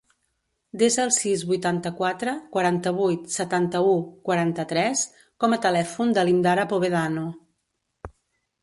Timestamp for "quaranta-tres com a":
4.31-5.63